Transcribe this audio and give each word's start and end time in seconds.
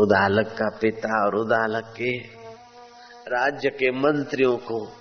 उदालक 0.00 0.46
का 0.46 0.78
पिता 0.80 1.26
और 1.26 1.34
उदालक 1.34 1.84
के 1.84 2.18
राज्य 3.28 3.68
के 3.68 3.90
मंत्रियों 3.90 4.56
को 4.56 4.92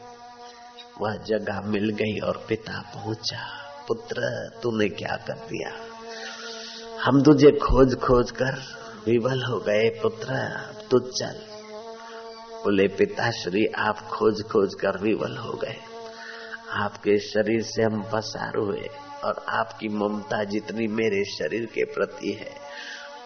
वह 1.02 1.16
जगह 1.16 1.62
मिल 1.62 1.90
गई 1.90 2.20
और 2.20 2.46
पिता 2.50 2.92
पहुँचा, 2.96 3.48
पुत्र, 3.88 4.50
तूने 4.64 4.90
क्या 4.90 5.16
कर 5.16 5.34
दिया? 5.34 5.72
हम 7.04 7.24
तुझे 7.24 7.52
खोज 7.52 7.96
खोज 7.96 8.32
कर 8.32 8.62
विवल 9.06 9.44
हो 9.44 9.60
गए, 9.60 9.90
पुत्र, 9.90 10.58
तू 10.92 11.00
चल। 11.00 11.40
बोले, 12.64 12.88
पिताश्री, 12.88 13.66
आप 13.66 14.00
खोज 14.00 14.44
खोज 14.44 14.74
कर 14.74 14.98
विवल 14.98 15.38
हो 15.38 15.54
गए। 15.54 15.76
आपके 16.72 17.20
शरीर 17.20 17.62
से 17.62 17.84
हम 17.84 18.04
पसार 18.04 18.58
हुए 18.58 18.90
और 19.24 19.46
आपकी 19.48 19.88
ममता 19.88 20.44
जितनी 20.44 20.88
मेरे 20.88 21.24
शरीर 21.26 21.66
के 21.66 21.84
प्रति 21.84 22.32
है 22.32 22.72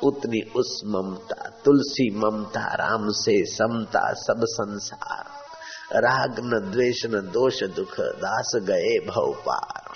उतनी 0.03 0.41
उस 0.41 0.81
ममता, 0.85 1.49
तुलसी 1.65 2.09
ममता, 2.17 2.73
राम 2.73 3.09
से 3.09 3.45
समता, 3.45 4.13
सब 4.13 4.41
संसार। 4.43 5.45
राग 5.93 6.35
न 6.39 6.71
द्वेष 6.71 7.05
न 7.05 7.09
दोष 7.09 7.63
दुख, 7.63 7.99
दास 7.99 8.51
गए 8.55 8.99
भव 8.99 9.33
पार। 9.33 9.93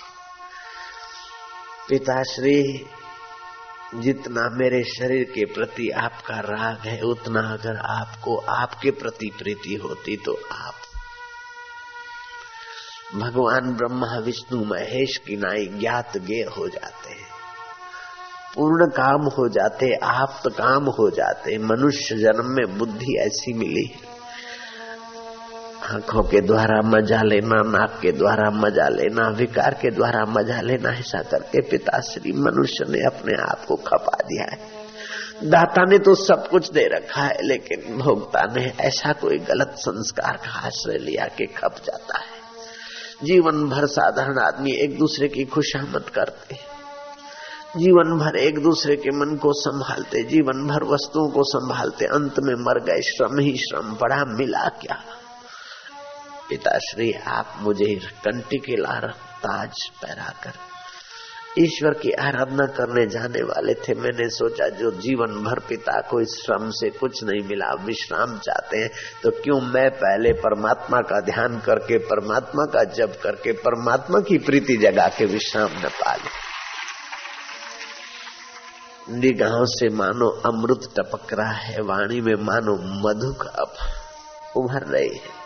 पिताश्री, 1.88 2.86
जितना 3.94 4.48
मेरे 4.50 4.84
शरीर 4.84 5.24
के 5.24 5.44
प्रति 5.44 5.90
आपका 5.90 6.40
राग 6.40 6.78
है, 6.78 7.00
उतना 7.00 7.40
अगर 7.40 7.76
आपको 7.76 8.36
आपके 8.36 8.90
प्रति 8.90 9.30
प्रीति 9.38 9.74
होती 9.74 10.16
तो 10.16 10.38
आप 10.52 10.74
भगवान 13.14 13.74
ब्रह्मा, 13.74 14.18
विष्णु 14.18 14.64
महेश 14.64 15.16
की 15.16 15.36
नाई 15.36 15.66
ज्ञात 15.66 16.16
गे 16.16 16.42
हो 16.58 16.68
जाते 16.68 17.10
हैं। 17.10 17.29
पूर्ण 18.56 18.86
काम 18.86 19.22
हो 19.22 19.48
जाते 19.48 19.92
आप 19.94 20.42
काम 20.46 20.84
हो 20.84 21.10
जाते, 21.10 21.58
मनुष्य 21.58 22.16
जन्म 22.16 22.46
में 22.46 22.78
बुद्धि 22.78 23.16
ऐसी 23.18 23.52
मिली। 23.52 23.92
आँखों 25.90 26.22
के 26.22 26.40
द्वारा 26.40 26.80
मज़ा 26.84 27.22
लेना, 27.22 27.62
नाक 27.62 27.98
के 28.02 28.12
द्वारा 28.12 28.50
मज़ा 28.50 28.88
लेना, 28.88 29.28
विकार 29.28 29.74
के 29.74 29.90
द्वारा 29.90 30.24
मज़ा 30.24 30.60
लेना, 30.60 30.90
ऐसा 30.90 31.22
करके 31.22 31.60
पिताश्री 31.60 32.32
मनुष्य 32.32 32.84
ने 32.88 33.04
अपने 33.04 33.36
आप 33.42 33.64
को 33.64 33.76
खपा 33.76 34.18
दिया 34.22 34.44
है। 34.44 34.58
दाता 35.50 35.84
ने 35.84 35.98
तो 35.98 36.14
सब 36.14 36.48
कुछ 36.48 36.70
दे 36.70 36.86
रखा 36.88 37.22
है, 37.22 37.36
लेकिन 37.42 37.98
भोक्ता 37.98 38.44
ने 38.54 38.72
ऐसा 38.80 39.12
कोई 39.12 39.38
गलत 39.38 39.74
संस्कार 39.78 40.36
का 40.36 40.66
आश्रय 40.66 40.98
लिया 40.98 41.24
कि 41.24 41.46
खप 41.46 41.74
जाता 41.84 42.18
है। 42.18 42.38
जीवन 43.24 43.68
भर 43.68 43.86
साधारण 43.86 44.38
आदमी 44.38 44.72
एक 44.72 44.98
दूसरे 44.98 45.28
की 45.28 45.44
खुशामद 45.44 46.08
करते 46.14 46.54
जीवन 47.70 48.16
भर 48.18 48.36
एक 48.36 48.58
दूसरे 48.58 48.94
के 48.96 49.10
मन 49.10 49.36
को 49.36 49.52
संभालते, 49.54 50.22
जीवन 50.22 50.66
भर 50.66 50.84
वस्तुओं 50.84 51.28
को 51.30 51.42
संभालते, 51.44 52.04
अंत 52.06 52.38
में 52.38 52.54
मर 52.60 52.80
गए, 52.84 53.00
श्रम 53.02 53.38
ही 53.38 53.52
श्रम 53.56 53.94
पड़ा, 53.94 54.24
मिला 54.28 54.66
क्या? 54.80 54.96
पिताश्री, 56.48 57.12
आप 57.12 57.54
मुझे 57.60 57.94
कंटी 58.24 58.58
के 58.58 58.76
लार 58.76 59.06
ताज 59.44 59.84
पहरा 60.02 60.32
कर, 60.44 60.58
ईश्वर 61.58 61.94
की 61.94 62.10
आराधना 62.20 62.66
करने 62.72 63.06
जाने 63.06 63.42
वाले 63.44 63.74
थे। 63.78 63.94
मैंने 63.94 64.28
सोचा, 64.30 64.68
जो 64.74 64.90
जीवन 64.98 65.40
भर 65.44 65.58
पिता 65.68 66.00
को 66.00 66.20
इस 66.20 66.36
श्रम 66.36 66.68
से 66.72 66.90
कुछ 66.90 67.24
नहीं 67.24 67.46
मिला 67.48 67.72
विश्राम 67.84 68.38
चाहते 68.38 68.78
हैं 68.78 68.90
तो 69.22 69.30
क्यों 69.42 69.60
मैं 69.68 69.88
पहले 69.94 70.32
परमात्मा 70.40 71.00
का 71.04 71.20
ध्यान 71.24 71.58
करके, 71.60 71.98
परमात्मा 72.04 72.64
का 72.66 72.84
जप 72.92 73.18
करके, 73.22 73.52
परमात्मा 73.62 74.20
की 74.20 74.38
प्रीति 74.40 74.76
जगा 74.82 75.08
के 75.08 75.24
विश्राम 75.28 75.70
न 75.70 75.82
पा 75.82 76.04
पाले 76.04 76.49
निगाहों 79.10 79.64
से 79.64 79.88
मानो 79.88 80.28
अमृत 80.28 80.80
टपक 80.96 81.32
रहा 81.32 81.52
है, 81.52 81.82
वाणी 81.82 82.20
में 82.20 82.34
मानो 82.34 82.74
मधु 82.74 83.32
का 83.32 83.74
उभर 84.56 84.82
रही 84.82 85.08
है। 85.08 85.40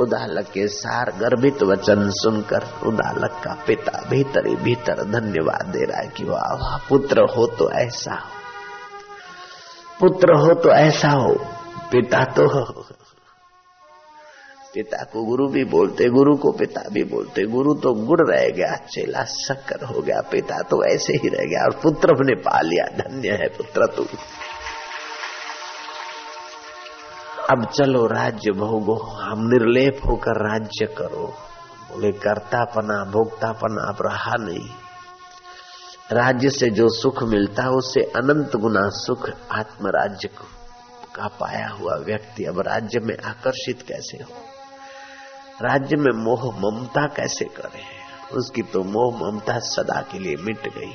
उदालक 0.00 0.44
के 0.44 0.68
सार 0.68 1.10
गर्भित 1.10 1.62
वचन 1.62 2.10
सुनकर 2.10 2.86
उदालक 2.86 3.40
का 3.44 3.64
पिता 3.66 4.04
भीतर 4.10 4.46
ही 4.46 4.56
भीतर 4.56 5.04
धन्यवाद 5.04 5.66
दे 5.66 5.84
रहा 5.84 6.00
है 6.00 6.08
कि 6.08 6.24
वाह, 6.24 6.78
पुत्र 6.88 7.20
हो 7.36 7.46
तो 7.46 7.70
ऐसा 7.70 8.14
हो। 8.14 8.38
पुत्र 10.00 10.34
हो 10.34 10.54
तो 10.54 10.70
ऐसा 10.70 11.08
हो, 11.08 11.34
पिता 11.92 12.24
तो 12.24 12.48
हो। 12.48 12.86
पिता 14.78 15.04
को 15.04 15.24
गुरु 15.24 15.48
भी 15.48 15.64
बोलते, 15.64 16.04
गुरु 16.04 16.36
को 16.36 16.52
पिता 16.52 16.80
भी 16.92 17.04
बोलते। 17.04 17.42
गुरु 17.42 17.74
तो 17.74 17.92
गुड़ 17.92 18.30
रह 18.30 18.48
गया, 18.48 18.76
चेला 18.76 19.24
शक्कर 19.24 19.84
हो 19.84 20.00
गया, 20.00 20.20
पिता 20.20 20.58
तो 20.58 20.94
ऐसे 20.94 21.12
ही 21.12 21.28
रह 21.28 21.44
गया। 21.44 21.64
और 21.64 21.80
पुत्र 21.82 22.08
ने 22.12 22.34
पा 22.34 22.60
लिया, 22.60 22.84
धन्य 22.84 23.28
है 23.28 23.48
पुत्र 23.48 23.86
तू। 23.86 24.02
अब 27.50 27.66
चलो 27.66 28.06
राज्य 28.06 28.52
भोगो, 28.52 28.94
हम 28.94 29.48
निर्लेप 29.48 30.00
होकर 30.06 30.50
राज्य 30.50 30.86
करो। 30.86 31.34
बोले 31.92 32.12
करता 32.12 32.34
कर्तापना, 32.34 33.04
भोक्तापना 33.04 33.88
अब 33.88 33.96
रहा 34.00 34.34
नहीं। 34.38 34.68
राज्य 36.12 36.50
से 36.50 36.70
जो 36.70 36.88
सुख 36.88 37.22
मिलता 37.22 37.62
है 37.62 37.68
उससे 37.68 38.00
अनंत 38.00 38.56
गुना 38.56 38.88
सुख 38.88 39.30
आत्म 39.52 39.86
राज्य 39.86 40.28
का 41.16 41.26
पाया 41.26 41.68
हुआ 41.68 41.94
व्यक्ति 41.94 42.44
अब 42.44 42.60
राज्य 42.60 43.00
में 43.00 43.18
आकर्षित 43.18 43.82
कैसे 43.82 44.24
हो? 44.24 44.57
राज्य 45.62 45.96
में 45.96 46.24
मोह 46.24 46.60
ममता 46.60 47.06
कैसे 47.06 47.44
करे? 47.44 47.98
उसकी 48.36 48.62
तो 48.62 48.82
मोह 48.82 49.16
ममता 49.22 49.58
सदा 49.58 50.00
के 50.00 50.18
लिए 50.18 50.36
मिट 50.36 50.68
गई। 50.78 50.92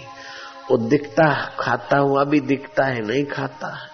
वो 0.72 0.78
दिखता, 0.78 1.52
खाता 1.60 1.98
हुआ 1.98 2.24
भी 2.24 2.40
दिखता 2.40 2.84
है, 2.84 3.02
नहीं 3.02 3.26
खाता 3.26 3.68
है। 3.68 3.94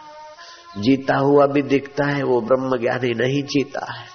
जीता 0.82 1.18
हुआ 1.18 1.46
भी 1.46 1.62
दिखता 1.62 2.06
है, 2.06 2.24
वो 2.24 2.42
ब्रह्म 2.42 2.78
ज्ञानी 2.78 3.14
नहीं 3.14 3.44
जीता 3.44 3.94
है। 3.94 4.06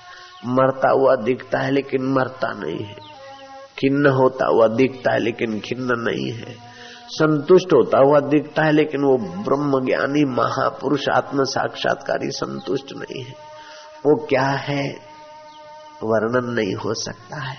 मरता 0.47 0.91
हुआ 0.91 1.17
दिखता 1.17 1.59
है, 1.59 1.71
लेकिन 1.71 2.03
मरता 2.03 2.53
नहीं 2.53 2.85
है। 2.85 2.95
खिन्न 3.79 4.07
होता 4.07 4.47
हुआ 4.47 4.67
दिखता 4.67 5.13
है, 5.13 5.19
लेकिन 5.19 5.61
खिन्न 5.61 5.89
नहीं 5.91 6.33
है। 6.33 6.57
संतुष्ट 7.09 7.73
होता 7.73 7.99
हुआ 7.99 8.21
दिखता 8.21 8.63
है, 8.63 8.73
लेकिन 8.73 9.01
वो 9.01 9.17
ब्रह्म 9.19 9.87
ज्ञानी, 9.87 10.25
महापुरुष 10.25 11.09
आत्म 11.09 11.45
साक्षात्कारी 11.45 12.31
संतुष्ट 12.31 12.93
नहीं 12.93 13.25
है। 13.25 13.33
वो 14.07 14.27
क्या 14.27 14.47
है? 14.47 15.14
वर्णन 16.03 16.53
नहीं 16.53 16.75
हो 16.75 16.95
सकता 16.95 17.37
है। 17.37 17.59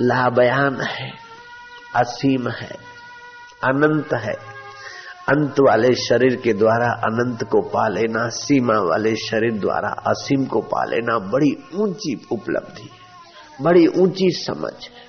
लाबयान 0.00 0.80
है, 0.80 1.12
असीम 1.96 2.48
है, 2.48 2.76
अनंत 3.64 4.14
है। 4.14 4.34
अंत 5.28 5.60
वाले 5.60 5.94
शरीर 5.94 6.36
के 6.36 6.52
द्वारा 6.52 6.86
अनंत 6.86 7.44
को 7.44 7.60
पा 7.60 7.88
लेना, 7.88 8.28
सीमा 8.28 8.78
वाले 8.78 9.16
शरीर 9.16 9.52
द्वारा 9.52 9.88
असीम 9.88 10.44
को 10.44 10.60
पा 10.60 10.84
लेना 10.84 11.18
बड़ी 11.18 11.56
ऊँची 11.74 12.26
उपलब्धि 12.32 12.82
है, 12.82 12.98
बड़ी 13.60 13.86
ऊँची 13.86 14.30
समझ 14.30 14.72
है। 14.72 15.06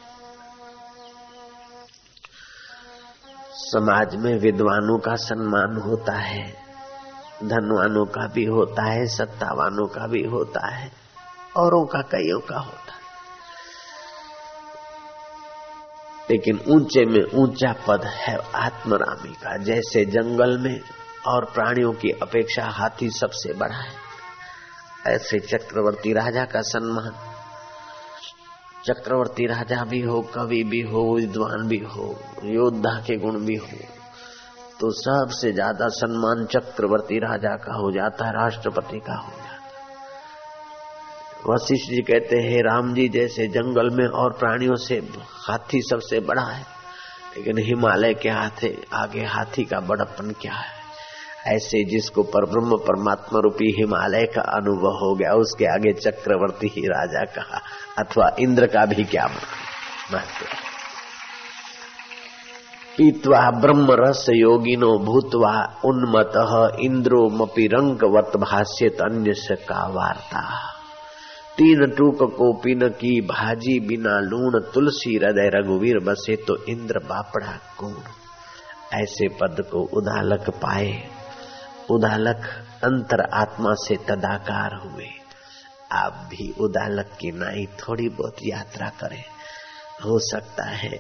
समाज 3.53 4.15
में 4.15 4.39
विद्वानों 4.39 4.97
का 4.97 5.15
सम्मान 5.15 5.81
होता 5.81 6.13
है, 6.13 6.53
धनवानों 7.43 8.05
का 8.05 8.27
भी 8.27 8.45
होता 8.45 8.83
है, 8.83 9.05
सत्तावानों 9.07 9.87
का 9.87 10.07
भी 10.07 10.23
होता 10.23 10.67
है। 10.67 11.06
औरों 11.57 11.85
का 11.85 12.01
कईयों 12.11 12.39
का 12.41 12.59
होता। 12.59 12.95
लेकिन 16.29 16.59
ऊँचे 16.69 17.05
में 17.05 17.23
ऊँचा 17.35 17.71
पद 17.87 18.05
है 18.05 18.37
आत्मरामी 18.57 19.33
का, 19.33 19.55
जैसे 19.59 20.05
जंगल 20.07 20.57
में 20.57 20.79
और 21.27 21.45
प्राणियों 21.53 21.91
की 21.93 22.11
अपेक्षा 22.21 22.65
हाथी 22.71 23.09
सबसे 23.11 23.53
बड़ा 23.53 23.75
है। 23.75 23.95
ऐसे 25.07 25.39
चक्रवर्ती 25.41 26.13
राजा 26.13 26.43
का 26.45 26.61
सम्मान, 26.63 27.11
चक्रवर्ती 28.85 29.45
राजा 29.47 29.83
भी 29.85 30.01
हो, 30.01 30.21
कवि 30.33 30.63
भी 30.63 30.81
हो, 30.83 31.03
विद्वान 31.15 31.67
भी 31.67 31.77
हो, 31.85 32.15
योद्धा 32.45 32.99
के 33.01 33.17
गुण 33.17 33.39
भी 33.45 33.55
हो 33.57 33.77
तो 34.79 34.89
सबसे 34.93 35.51
ज़्यादा 35.53 35.87
सम्मान 35.93 36.45
चक्रवर्ती 36.47 37.19
राजा 37.19 37.55
का 37.57 37.75
हो 37.75 37.91
जाता 37.91 38.25
है 38.25 38.31
राष्ट्रपति 38.33 38.99
का 38.99 39.15
हो 39.15 39.31
जाता। 39.31 39.46
वशिष्ठ 41.49 41.89
जी 41.89 42.01
कहते 42.01 42.35
हैं 42.35 42.59
राम 42.59 42.93
जी, 42.93 43.09
जैसे 43.09 43.47
जंगल 43.47 43.89
में 43.89 44.07
और 44.07 44.33
प्राणियों 44.33 44.75
से 44.75 44.95
हाथी 45.47 45.81
सबसे 45.81 46.19
बड़ा 46.19 46.41
है, 46.41 46.65
लेकिन 47.37 47.57
हिमालय 47.57 48.13
के 48.13 48.29
हाथे, 48.29 48.77
आगे 48.93 49.25
हाथी 49.25 49.63
का 49.63 49.79
बड़प्पन 49.79 50.31
क्या 50.41 50.53
है? 50.53 50.77
ऐसे 51.47 51.83
जिसको 51.83 52.23
पर 52.23 52.45
ब्रह्म 52.45 52.77
परमात्मा 52.77 53.39
रूपी 53.39 53.71
हिमालय 53.71 54.25
का 54.25 54.41
अनुभव 54.41 54.89
हो 54.89 55.15
गया, 55.15 55.31
उसके 55.31 55.65
आगे 55.65 55.93
चक्रवर्ती 55.93 56.67
ही 56.67 56.81
राजा 56.81 57.23
कहा, 57.23 57.61
अथवा 57.97 58.35
इंद्र 58.39 58.67
का 58.67 58.85
भी 58.85 59.03
क्या 59.03 59.25
महत्व? 60.13 60.45
पीतवा 62.97 63.51
ब्रह्म 63.51 63.87
रस 63.91 64.25
योगिनो 64.29 64.97
भूतवा 64.99 65.79
उन्मत 65.85 66.33
इंद्रो 66.79 67.29
मपि 67.29 67.67
रंगवत 67.67 68.37
भाष्यत 68.37 68.97
अन्य 69.01 69.33
का 69.55 69.87
वार्ता। 69.87 70.76
तीन 71.57 71.91
टूक 71.91 72.15
को 72.15 72.53
पिन 72.53 72.89
की, 72.89 73.21
भाजी 73.21 73.79
बिना 73.79 74.19
लूण, 74.19 74.59
तुलसी 74.59 75.15
हृदय 75.15 75.49
रघुवीर 75.53 75.99
बसे 75.99 76.35
तो 76.35 76.65
इंद्र 76.65 76.99
बापड़ा 76.99 77.59
कौन? 77.77 78.03
ऐसे 78.93 79.27
पद 79.27 79.65
को 79.71 79.79
उदालक 79.79 80.49
पाए। 80.49 81.03
उदालक 81.91 82.37
अंतर 82.83 83.21
आत्मा 83.33 83.73
से 83.73 83.95
तदाकार 83.95 84.75
हुए। 84.75 85.07
आप 85.91 86.13
भी 86.13 86.55
उदालक 86.59 87.05
की 87.05 87.31
नाई 87.31 87.65
थोड़ी 87.65 88.09
बहुत 88.09 88.35
यात्रा 88.43 88.89
करें। 88.89 89.23
हो 90.05 90.19
सकता 90.19 90.63
है 90.63 90.99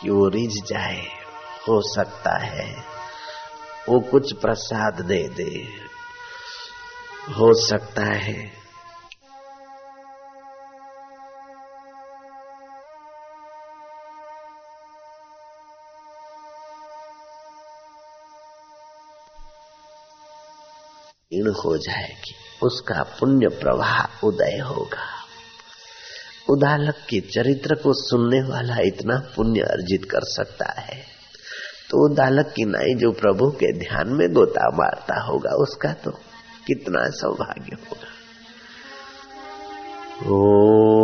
कि 0.00 0.10
वो 0.10 0.28
रिझ 0.28 0.64
जाए। 0.64 1.02
हो 1.68 1.94
सकता 1.94 2.38
है 2.38 2.76
वो 3.88 4.00
कुछ 4.00 4.32
प्रसाद 4.32 5.00
दे 5.00 5.28
दे। 5.28 5.64
हो 7.34 7.54
सकता 7.54 8.02
है 8.02 8.59
क्षीण 21.30 21.50
हो 21.50 21.76
जाएगी, 21.76 22.34
उसका 22.62 23.02
पुण्य 23.02 23.48
प्रवाह 23.48 24.26
उदय 24.26 24.58
होगा। 24.58 25.24
उदालक 26.50 26.94
के 26.94 27.20
चरित्र 27.20 27.74
को 27.74 27.92
सुनने 27.92 28.42
वाला 28.42 28.76
इतना 28.78 29.16
पुण्य 29.36 29.60
अर्जित 29.60 30.04
कर 30.04 30.20
सकता 30.22 30.80
है। 30.80 30.96
तो 31.90 32.12
उदालक 32.12 32.46
की 32.56 32.64
नाई 32.64 32.94
जो 32.94 33.12
प्रभु 33.12 33.50
के 33.50 33.78
ध्यान 33.78 34.08
में 34.08 34.32
गोता 34.32 34.70
मारता 34.70 35.20
होगा, 35.20 35.50
उसका 35.50 35.92
तो 35.92 36.10
कितना 36.66 37.10
सौभाग्य 37.10 37.76
होगा। 37.90 38.08
ओ 40.30 40.99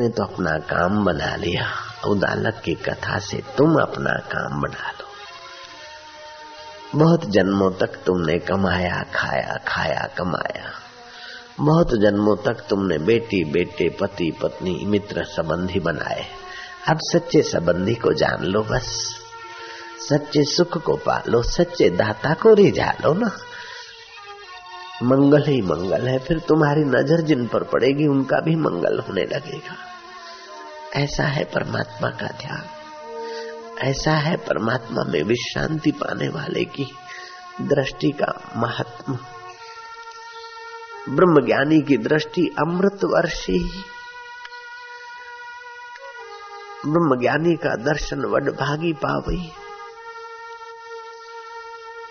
ने 0.00 0.08
तो 0.08 0.22
अपना 0.22 0.58
काम 0.58 1.04
बना 1.04 1.36
लिया। 1.36 1.66
उदालक 2.06 2.62
की 2.64 2.74
कथा 2.74 3.18
से 3.18 3.42
तुम 3.58 3.76
अपना 3.80 4.10
काम 4.10 4.60
बना 4.60 4.90
लो। 4.90 5.06
बहुत 6.98 7.30
जन्मों 7.30 7.70
तक 7.70 7.98
तुमने 8.06 8.38
कमाया, 8.38 9.04
खाया 9.14 9.58
खाया, 9.68 10.08
कमाया। 10.18 10.70
बहुत 11.60 11.90
जन्मों 11.90 12.36
तक 12.36 12.64
तुमने 12.68 12.98
बेटी, 12.98 13.44
बेटे, 13.44 13.88
पति, 14.00 14.38
पत्नी, 14.42 14.84
मित्र 14.84 15.24
संबंधी 15.24 15.80
बनाए। 15.80 16.24
अब 16.88 16.98
सच्चे 17.00 17.42
संबंधी 17.42 17.94
को 17.94 18.12
जान 18.12 18.44
लो 18.44 18.62
बस। 18.62 19.16
सच्चे 20.08 20.44
सुख 20.44 20.78
को 20.82 20.96
पालो, 20.96 21.42
सच्चे 21.42 21.90
दाता 21.90 22.34
को 22.34 22.54
रिझा 22.54 22.92
लो 23.04 23.14
ना। 23.14 23.30
मंगल 25.02 25.42
ही 25.42 25.62
मंगल 25.62 26.08
है, 26.08 26.18
फिर 26.18 26.38
तुम्हारी 26.38 26.80
नज़र 26.80 27.20
जिन 27.20 27.46
पर 27.46 27.62
पड़ेगी, 27.62 28.06
उनका 28.06 28.40
भी 28.40 28.56
मंगल 28.56 28.98
होने 28.98 29.22
लगेगा। 29.22 29.89
ऐसा 30.94 31.22
है 31.22 31.44
परमात्मा 31.44 32.08
का 32.08 32.26
ध्यान। 32.26 32.64
ऐसा 33.78 34.12
है 34.12 34.36
परमात्मा 34.36 35.02
में 35.02 35.22
विश्रांति 35.22 35.90
पाने 35.90 36.28
वाले 36.28 36.64
की 36.64 36.86
दृष्टि 37.60 38.10
का 38.10 38.52
महात्मा 38.56 39.18
ब्रह्म 41.08 41.46
ज्ञानी 41.46 41.80
की 41.80 41.96
दृष्टि 41.96 42.54
अमृत 42.58 43.04
वर्षी 43.04 43.58
ब्रह्म 46.86 47.20
ज्ञानी 47.20 47.56
का 47.56 47.76
दर्शन 47.76 48.20
वड 48.20 48.50
भागी 48.50 48.92
पावई। 48.92 49.52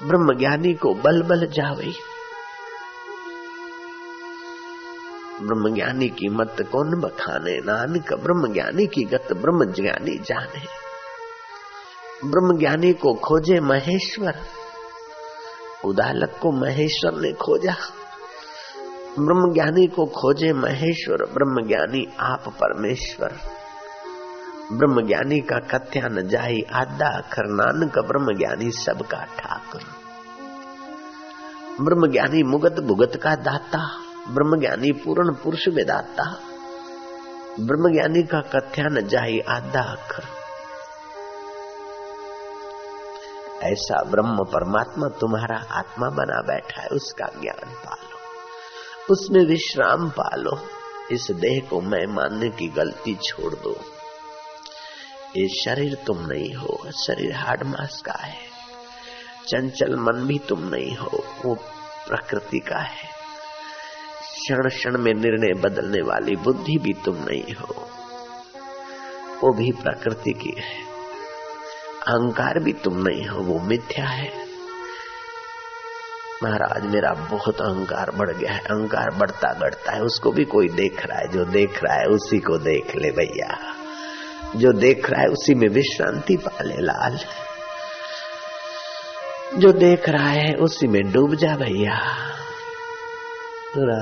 ब्रह्म 0.03 0.37
ज्ञानी 0.37 0.73
को 0.73 0.93
बल 0.93 1.21
बल 1.21 1.47
जावई। 1.47 1.95
ब्रह्म 5.41 5.75
ज्ञानी 5.75 6.07
की 6.07 6.29
मत 6.29 6.55
कौन 6.71 7.01
बखाने? 7.01 7.57
नानक 7.57 8.13
ब्रह्म 8.13 8.53
ज्ञानी 8.53 8.87
की 8.87 9.03
गत 9.03 9.27
ब्रह्म 9.31 9.73
ज्ञानी 9.73 10.17
जाने। 10.17 10.89
ब्रह्म 12.25 12.59
ज्ञानी 12.59 12.93
को 12.93 13.13
खोजे 13.13 13.59
महेश्वर। 13.59 14.35
उदालक 15.85 16.29
को 16.41 16.51
महेश्वर 16.51 17.21
ने 17.21 17.31
खोजा। 17.31 17.75
ब्रह्म 19.19 19.53
ज्ञानी 19.53 19.87
को 19.87 20.05
खोजे 20.05 20.53
महेश्वर। 20.53 21.17
ब्रह्म 21.17 21.67
ज्ञानी 21.67 22.07
आप 22.19 22.43
परमेश्वर। 22.47 23.37
ब्रह्म 24.71 25.07
ज्ञानी 25.07 25.39
का 25.39 25.59
कथ्या 25.59 26.07
न 26.07 26.27
जाई 26.27 26.61
आदा 26.73 27.17
अखर 27.17 27.43
नानक 27.45 27.99
ब्रह्म 27.99 28.37
ज्ञानी 28.37 28.71
सबका 28.71 29.23
ठाकुर। 29.23 29.81
ब्रह्म 31.81 32.11
ज्ञानी 32.11 32.43
मुगत 32.43 32.79
भुगत 32.79 33.11
का 33.23 33.35
दाता। 33.35 34.08
ब्रह्म 34.29 34.59
ज्ञानी 34.59 34.91
पूर्ण 34.91 35.33
पुरुष 35.33 35.67
वेदाता। 35.67 36.39
ब्रह्म 37.59 37.93
ज्ञानी 37.93 38.23
का 38.23 38.41
कथ्या 38.41 38.85
न 38.87 39.07
जाई 39.07 39.39
आधा 39.39 39.81
अखर। 39.81 40.23
ऐसा 43.63 44.03
ब्रह्म 44.03 44.43
परमात्मा 44.43 45.07
तुम्हारा 45.07 45.57
आत्मा 45.71 46.09
बना 46.09 46.41
बैठा 46.41 46.81
है, 46.81 46.87
उसका 46.87 47.25
ज्ञान 47.25 47.69
पालो। 47.69 48.19
उसमें 49.13 49.45
विश्राम 49.45 50.09
पालो। 50.09 50.59
इस 51.11 51.27
देह 51.31 51.67
को 51.69 51.81
मैं 51.81 52.07
मानने 52.07 52.49
की 52.49 52.67
गलती 52.67 53.15
छोड़ 53.15 53.55
दो। 53.55 53.75
ये 55.37 55.47
शरीर 55.47 55.95
तुम 55.95 56.17
नहीं 56.25 56.53
हो, 56.53 56.91
शरीर 56.91 57.35
हार्ड 57.35 57.63
मास 57.63 58.01
का 58.05 58.13
है। 58.13 58.49
चंचल 59.47 59.95
मन 59.95 60.13
भी 60.13 60.39
तुम 60.39 60.59
नहीं 60.59 60.97
हो, 60.97 61.23
वो 61.45 61.55
प्रकृति 62.07 62.59
का 62.59 62.79
है। 62.79 63.18
क्षण 64.39 64.69
क्षण 64.69 64.97
में 64.97 65.13
निर्णय 65.13 65.61
बदलने 65.61 66.01
वाली 66.01 66.35
बुद्धि 66.35 66.77
भी 66.77 66.93
तुम 66.93 67.15
नहीं 67.15 67.53
हो। 67.53 67.89
वो 69.43 69.53
भी 69.53 69.71
प्रकृति 69.71 70.31
की 70.33 70.49
है। 70.49 70.89
अहंकार 72.07 72.59
भी 72.59 72.73
तुम 72.73 72.97
नहीं 72.97 73.27
हो, 73.27 73.41
वो 73.41 73.59
मिथ्या 73.59 74.05
है। 74.05 74.49
महाराज, 76.43 76.85
मेरा 76.85 77.11
बहुत 77.11 77.61
अहंकार 77.61 78.11
बढ़ 78.11 78.31
गया 78.31 78.51
है। 78.51 78.59
अहंकार 78.59 79.09
बढ़ता 79.17 79.53
बढ़ता 79.59 79.91
है। 79.91 80.01
उसको 80.01 80.31
भी 80.31 80.45
कोई 80.45 80.67
देख 80.67 81.05
रहा 81.05 81.19
है, 81.19 81.27
जो 81.27 81.45
देख 81.45 81.83
रहा 81.83 81.95
है, 81.95 82.05
उसी 82.05 82.39
को 82.39 82.57
देख 82.57 82.95
ले 82.95 83.11
भैया। 83.11 83.75
जो 84.55 84.71
देख 84.71 85.09
रहा 85.09 85.21
है, 85.21 85.27
उसी 85.27 85.55
में 85.55 85.69
विश्रांति 85.69 86.37
पाले 86.37 86.75
लाल। 86.75 87.19
जो 89.59 89.71
देख 89.71 90.09
रहा 90.09 90.29
है, 90.29 90.53
उसी 90.53 90.87
में 90.87 91.11
डूब 91.11 91.35
जा 91.35 91.55
भैया। 91.55 92.25
tức 93.75 93.85
là 93.85 93.99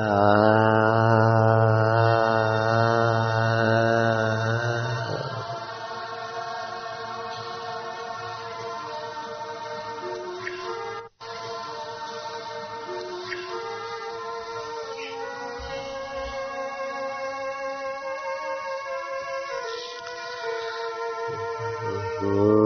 Good. 22.19 22.56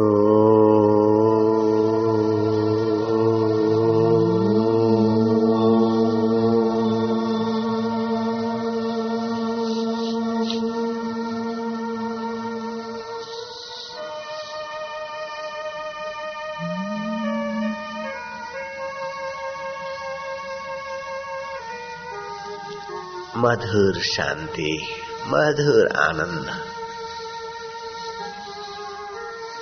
मधुर 23.61 24.01
शांति, 24.01 24.87
मधुर 25.27 25.87
आनंद। 25.87 26.45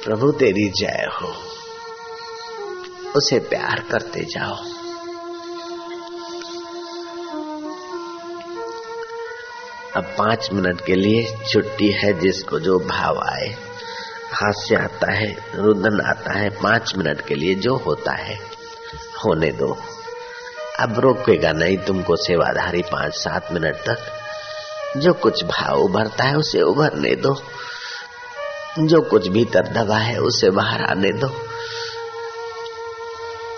प्रभु, 0.03 0.32
तेरी 0.32 0.70
जय 0.70 1.10
हो। 1.22 1.34
उसे 3.15 3.39
प्यार 3.39 3.86
करते 3.91 4.20
जाओ। 4.20 4.56
अब 9.96 10.03
पाँच 10.03 10.50
मिनट 10.53 10.86
के 10.86 10.96
लिए 10.96 11.38
छुट्टी 11.53 11.91
है 11.91 12.20
जिसको 12.20 12.60
जो 12.60 12.79
भाव 12.79 13.20
आए, 13.20 13.56
हास्य 14.34 14.75
आता 14.75 15.13
है, 15.13 15.36
रुदन 15.56 16.01
आता 16.01 16.39
है, 16.39 16.50
पाँच 16.50 16.96
मिनट 16.96 17.22
के 17.22 17.36
लिए 17.36 17.56
जो 17.56 17.75
होता 17.75 18.12
है, 18.12 18.36
होने 19.25 19.51
दो। 19.51 19.77
अब 20.79 21.00
रोकेगा 21.00 21.51
नहीं 21.51 21.77
तुमको 21.77 22.15
सेवाधारी 22.15 22.81
पाँच 22.81 23.13
सात 23.13 23.51
मिनट 23.51 23.75
तक। 23.75 23.98
जो 24.98 25.13
कुछ 25.13 25.43
भाव 25.43 25.79
उभरता 25.79 26.24
है 26.24 26.36
उसे 26.36 26.62
उभरने 26.62 27.15
दो। 27.15 27.43
जो 28.79 29.01
कुछ 29.01 29.27
भीतर 29.27 29.67
दबा 29.67 29.98
है 29.98 30.17
उसे 30.17 30.50
बाहर 30.50 30.81
आने 30.81 31.12
दो। 31.12 31.27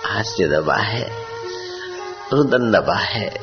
हास्य 0.05 0.47
दबा 0.47 0.75
है, 0.75 1.11
रुदन 2.33 2.71
दबा 2.71 2.95
है, 2.95 3.41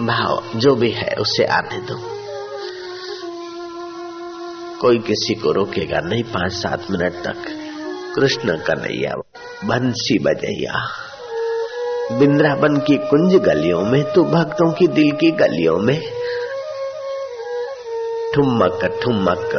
भाव 0.00 0.44
जो 0.56 0.74
भी 0.74 0.90
है 0.90 1.14
उसे 1.20 1.44
आने 1.44 1.78
दो। 1.78 1.94
कोई 4.80 4.98
किसी 4.98 5.34
को 5.34 5.52
रोकेगा 5.52 6.00
नहीं 6.00 6.22
पाँच 6.22 6.52
सात 6.52 6.90
मिनट 6.90 7.12
तक। 7.12 7.44
कृष्ण 8.14 8.56
कन्हैया, 8.56 9.14
बंसी 9.64 10.18
बजैया। 10.18 11.05
बिंद्राबन 12.12 12.76
की 12.76 12.96
कुंज 12.96 13.34
गलियों 13.34 13.80
में 13.80 14.12
तो 14.12 14.24
भक्तों 14.24 14.72
की 14.72 14.86
दिल 14.86 15.12
की 15.12 15.30
गलियों 15.30 15.78
में। 15.78 16.02
ठुमक 18.34 19.00
ठुमक, 19.02 19.50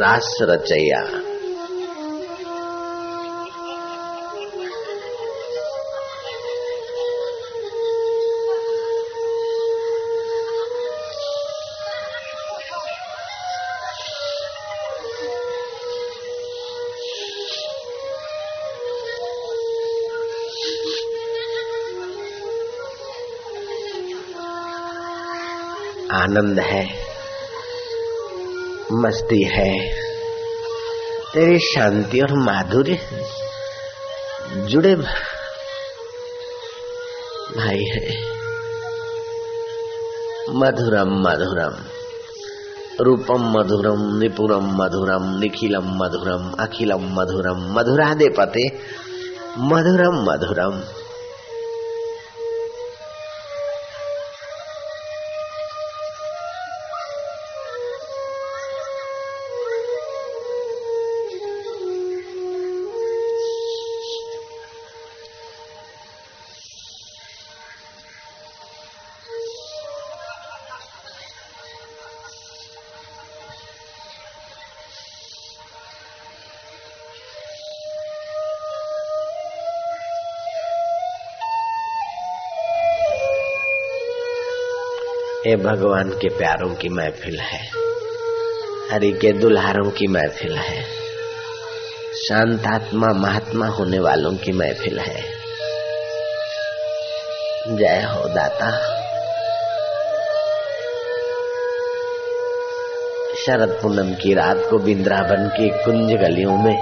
रास 0.00 0.38
रचैया। 0.42 1.31
आनंद 26.22 26.58
है, 26.60 26.84
मस्ती 28.92 29.42
है, 29.42 29.72
तेरी 31.34 31.58
शांति 31.58 32.20
और 32.20 32.32
माधुर्य 32.32 32.98
जुड़े 34.56 34.94
भाई 37.56 37.84
है। 37.84 38.32
मधुरम 40.50 41.10
मधुरम, 41.26 41.74
रूपम 43.00 43.42
मधुरम, 43.58 44.18
निपुरम 44.18 44.66
मधुरम, 44.82 45.38
निखिलम 45.38 45.84
मधुरम, 45.84 46.50
अखिलम 46.60 47.02
मधुरम 47.02 47.72
मधुरादे 47.78 48.28
पते, 48.28 48.68
मधुरम 49.58 50.24
मधुरम। 50.30 51.01
ये 85.46 85.56
भगवान 85.56 86.10
के 86.10 86.28
प्यारों 86.28 86.74
की 86.74 86.88
महफिल 86.88 87.40
है, 87.40 87.70
हरि 88.92 89.12
के 89.12 89.32
दुल्हारों 89.32 89.90
की 89.90 90.06
महफिल 90.06 90.56
है, 90.56 90.84
शांतात्मा 92.28 93.06
महात्मा 93.06 93.66
होने 93.66 93.98
वालों 93.98 94.32
की 94.32 94.52
महफिल 94.52 94.98
है। 94.98 95.22
जय 97.76 98.02
हो 98.02 98.28
दाता। 98.28 98.70
शरद 103.46 103.78
पूनम 103.82 104.14
की 104.14 104.34
रात 104.34 104.62
को 104.70 104.78
बिंद्रावन 104.78 105.48
की 105.48 105.68
कुंज 105.68 106.12
गलियों 106.12 106.56
में 106.56 106.76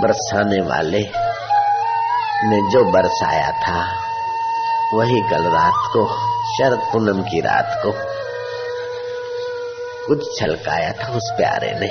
बरसाने 0.00 0.60
वाले 0.60 1.00
ने 2.44 2.70
जो 2.72 2.84
बरसाया 2.84 3.50
था 3.50 4.01
वही 4.94 5.20
कल 5.30 5.42
रात 5.42 5.90
को, 5.92 6.06
शरद 6.58 6.78
पूनम 6.92 7.22
की 7.22 7.40
रात 7.40 7.80
को। 7.86 7.92
कुछ 10.06 10.40
छलकाया 10.40 10.92
था 10.92 11.12
उस 11.12 11.32
प्यारे 11.36 11.72
ने। 11.72 11.88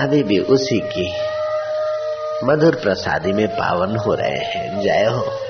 अभी 0.00 0.22
भी 0.22 0.38
उसी 0.38 0.80
की 0.80 1.14
मधुर 2.44 2.74
प्रसादी 2.74 3.32
में 3.32 3.48
पावन 3.48 3.96
हो 3.96 4.14
रहे 4.14 4.38
हैं, 4.38 4.80
जय 4.80 5.04
हो। 5.04 5.49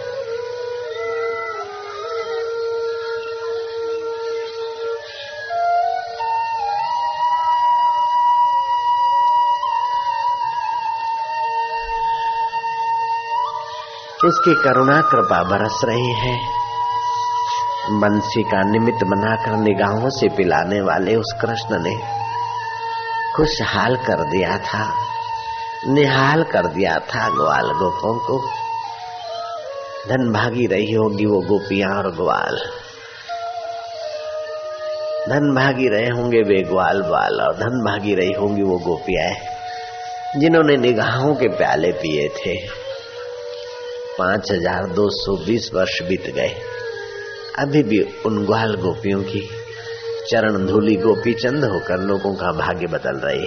उसकी 14.31 14.55
करुणा 14.55 15.01
कृपा 15.03 15.43
बरस 15.43 15.81
रही 15.85 16.13
है। 16.15 16.35
बंसी 18.01 18.43
का 18.43 18.63
निमित्त 18.63 19.05
बनाकर 19.05 19.57
निगाहों 19.57 20.11
से 20.11 20.29
पिलाने 20.29 20.81
वाले 20.81 21.15
उस 21.17 21.33
कृष्ण 21.41 21.79
ने 21.83 21.95
खुशहाल 23.37 23.97
कर 23.97 24.23
दिया 24.23 24.59
था। 24.59 24.83
निहाल 25.89 26.43
कर 26.43 26.67
दिया 26.67 26.95
था 27.09 27.29
ग्वाल 27.29 27.71
गोपों 27.73 28.15
को। 28.19 28.39
धन 30.09 30.33
भागी 30.33 30.67
रही 30.67 30.93
होगी 30.93 31.27
वो 31.27 31.41
गोपियाँ 31.41 31.91
और 31.97 32.11
ग्वाल। 32.11 32.59
धन 35.29 35.55
भागी 35.55 35.89
रहे 35.89 36.09
होंगे 36.09 36.43
वे 36.43 36.63
ग्वाल 36.63 37.03
बाल 37.03 37.41
और 37.41 37.57
धन 37.57 37.81
भागी 37.85 38.15
रही 38.15 38.33
होंगी 38.33 38.63
वो 38.63 38.79
गोपियाँ, 38.79 39.33
जिन्होंने 40.41 40.77
निगाहों 40.77 41.35
के 41.35 41.49
प्याले 41.49 41.93
पिए 41.93 42.29
थे। 42.29 42.80
पाँच 44.21 44.51
हज़ार 44.53 44.87
दो 44.95 45.09
सौ 45.13 45.37
बीस 45.45 45.71
वर्ष 45.75 46.01
बीत 46.03 46.27
गए। 46.35 46.55
अभी 47.59 47.83
भी 47.83 48.01
उन 48.27 48.45
ग्वाल 48.47 48.75
गोपियों 48.77 49.23
की 49.23 49.41
चरण 50.31 50.67
धूली 50.67 50.97
गोपी 50.97 51.33
चंद 51.35 51.65
होकर 51.65 52.01
लोगों 52.01 52.35
का 52.35 52.53
भाग्य 52.53 52.87
बदल 52.87 53.17
रही 53.19 53.47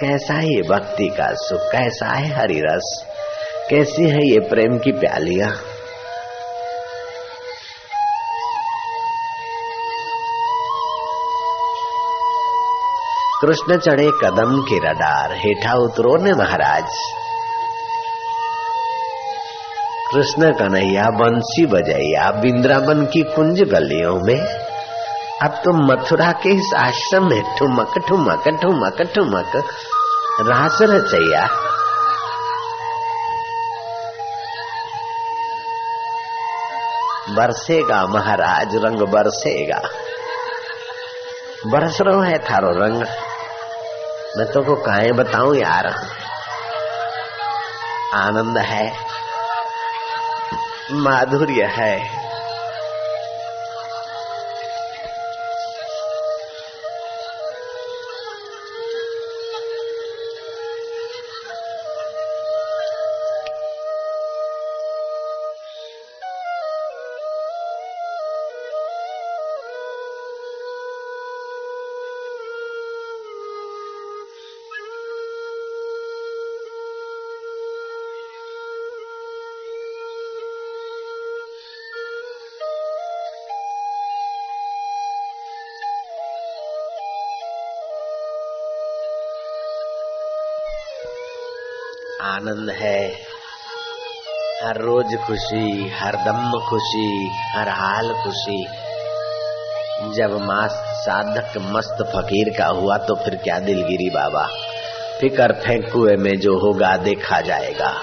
कैसा 0.00 0.34
है 0.34 0.48
ये 0.48 0.62
भक्ति 0.62 1.08
का 1.10 1.28
सुख? 1.36 1.60
कैसा 1.72 2.06
है 2.06 2.28
हरि 2.34 2.60
रस 2.64 2.90
कैसी 3.70 4.08
है 4.08 4.26
ये 4.26 4.40
प्रेम 4.50 4.78
की 4.78 4.92
प्यालियाँ? 4.92 5.50
कृष्ण 13.42 13.76
चढ़े 13.78 14.10
कदम 14.22 14.60
के 14.62 14.78
रडार 14.84 15.32
हेठा 15.36 15.74
उतरो 15.78 16.16
ने 16.16 16.32
महाराज। 16.34 16.96
कृष्ण 20.12 20.52
कन्हैया 20.52 21.04
बंसी 21.04 21.66
बजैया 21.66 22.30
बिंद्रावन 22.30 23.06
की 23.06 23.22
कुंज 23.22 23.60
गलियों 23.60 24.20
में। 24.20 24.40
अब 25.42 25.50
तो 25.50 25.72
मथुरा 25.72 26.32
के 26.32 26.48
इस 26.48 26.74
आश्रम 26.76 27.30
में 27.30 27.56
ठुमक 27.58 27.98
ठुमक 28.08 28.48
ठुमक 28.48 29.02
ठुमक 29.14 29.52
रास 30.40 30.78
रचैया 30.82 31.48
बरसेगा 37.30 38.06
महाराज, 38.06 38.76
रंग 38.76 39.00
बरसेगा। 39.00 39.80
बरस 41.66 42.00
रो 42.00 42.20
है 42.20 42.38
थारो 42.38 42.70
रंग। 42.70 43.02
मैं 44.36 44.52
तो 44.52 44.62
को 44.62 44.74
काहे 44.74 45.12
बताऊँ 45.12 45.56
यार। 45.56 45.86
आनंद 48.14 48.58
है। 48.58 49.07
माधुर्य 50.90 51.64
है। 51.64 52.27
आनंद 92.38 92.70
है। 92.70 93.12
हर 94.64 94.76
रोज 94.76 95.16
खुशी, 95.26 95.88
हर 95.88 96.16
दम 96.16 96.60
खुशी, 96.70 97.30
हर 97.54 97.68
हाल 97.68 98.12
खुशी। 98.12 98.66
जब 100.14 100.40
मास 100.42 100.70
साधक 100.70 101.52
मस्त 101.58 101.96
फकीर 102.16 102.58
का 102.58 102.66
हुआ 102.66 102.96
तो 102.96 103.14
फिर 103.14 103.34
क्या 103.36 103.58
दिलगिरी 103.58 104.10
बाबा? 104.10 104.48
फिकर 105.20 105.52
फेंकुए 105.52 105.90
कुएँ 105.90 106.16
में 106.16 106.40
जो 106.40 106.58
होगा 106.58 106.96
देखा 106.96 107.40
जाएगा। 107.40 108.02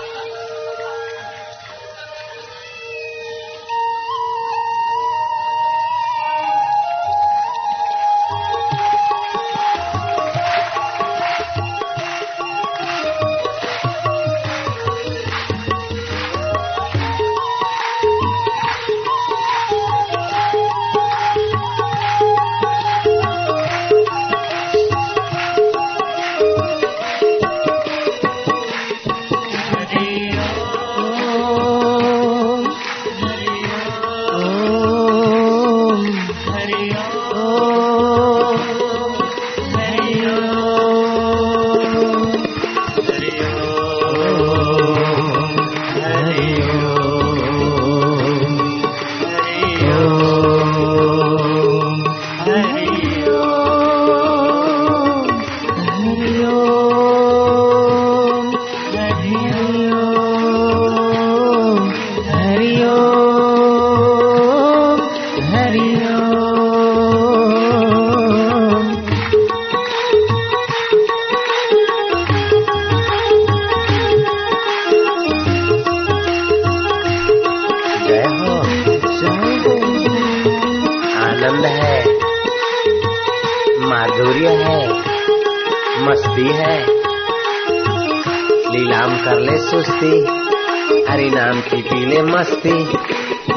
हरी 90.06 91.06
हरि 91.10 91.30
नाम 91.30 91.62
की 91.62 91.82
पीले 91.82 92.22
मस्ती। 92.22 92.74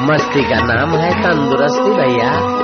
मस्ती 0.00 0.42
का 0.42 0.60
नाम 0.60 0.90
है 0.90 1.22
तंदुरुस्ती 1.22 1.90
भैया। 1.90 2.58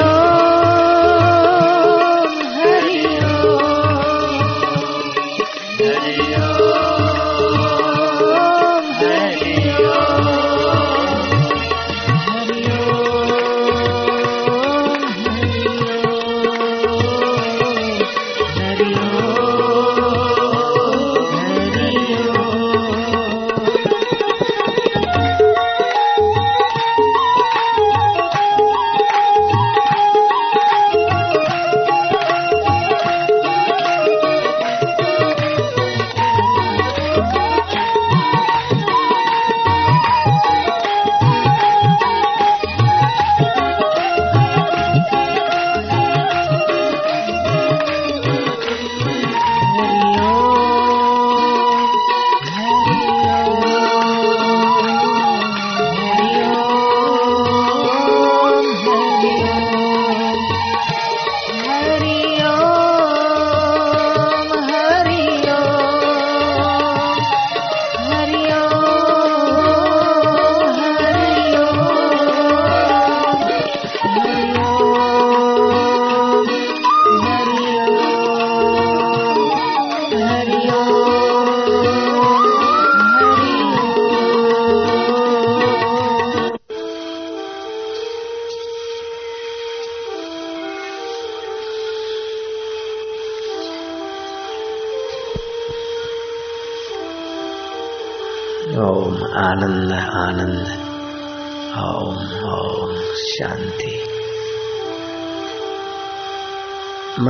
ओम 0.00 0.37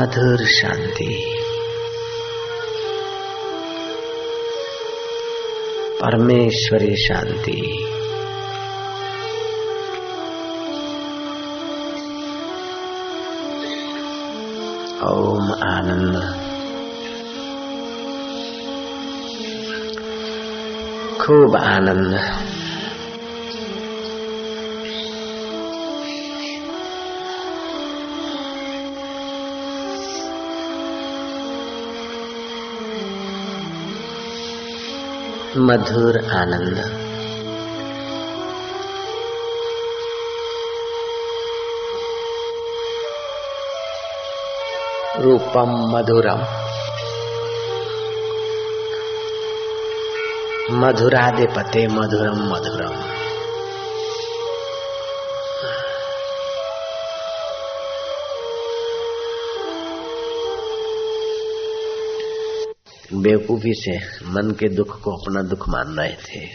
मधुर 0.09 0.47
शांति। 0.47 1.35
परमेश्वरी 6.03 6.97
शांति। 6.97 7.85
ओम 15.09 15.53
आनंद। 15.53 16.15
खूब 21.21 21.57
आनंद। 21.57 22.48
मधुर 35.59 36.19
आनंद। 36.19 36.99
रूपम 45.21 45.91
मधुरम। 45.93 46.41
मधुराधिपते 50.71 51.87
मधुरम 51.87 52.55
मधुरम। 52.55 53.18
बेवकूफ़ी 63.23 63.73
से 63.75 63.99
मन 64.27 64.51
के 64.51 64.69
दुख 64.69 65.01
को 65.01 65.17
अपना 65.17 65.43
दुख 65.43 65.69
मान 65.69 65.97
रहे 65.97 66.13
थे। 66.13 66.47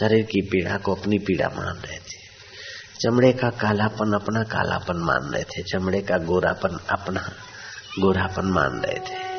शरीर 0.00 0.22
की 0.22 0.40
पीड़ा 0.40 0.76
को 0.76 0.94
अपनी 0.94 1.18
पीड़ा 1.18 1.48
मान 1.48 1.76
रहे 1.76 1.98
थे। 1.98 2.22
चमड़े 3.00 3.32
का 3.32 3.50
कालापन 3.50 4.12
अपना 4.12 4.42
कालापन 4.42 4.96
मान 4.96 5.22
रहे 5.22 5.42
थे। 5.42 5.62
चमड़े 5.62 6.00
का 6.00 6.18
गोरापन 6.18 6.80
अपना 6.90 7.32
गोरापन 7.98 8.46
मान 8.46 8.80
रहे 8.80 8.98
थे। 8.98 9.32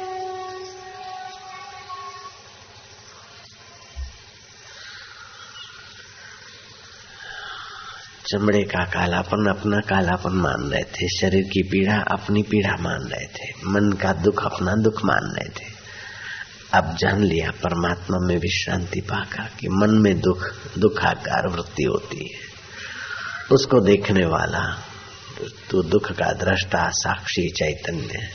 चमड़े 8.28 8.64
का 8.64 8.86
कालापन 8.86 9.46
अपना 9.46 9.80
कालापन 9.80 10.32
मान 10.32 10.72
रहे 10.72 10.84
थे। 10.84 11.20
शरीर 11.20 11.44
की 11.44 11.64
पीड़ा 11.64 11.98
अपनी 11.98 12.44
पीड़ा 12.44 12.78
मान 12.80 13.02
रहे 13.02 13.28
थे। 13.28 13.52
मन 13.66 13.92
का 13.92 14.14
दुख 14.14 14.46
अपना 14.46 14.76
दुख 14.76 15.06
मान 15.06 15.24
रहे 15.24 15.50
थे। 15.50 15.73
अब 16.74 16.96
जान 16.96 17.24
लिया, 17.24 17.52
परमात्मा 17.52 18.18
में 18.20 18.38
विश्रांति 18.38 19.02
पाकर 19.02 19.50
कि 19.60 19.68
मन 19.70 19.90
में 19.90 20.20
दुख, 20.20 20.50
दुखाकार 20.78 21.48
वृत्ति 21.48 21.84
होती 21.84 22.34
है। 22.34 22.54
उसको 23.52 23.80
देखने 23.80 24.26
वाला 24.26 24.78
तो 25.70 25.84
दुख 25.84 26.12
का 26.12 26.34
दृष्टा, 26.34 26.90
साक्षी 26.90 27.50
चैतन्य। 27.50 28.30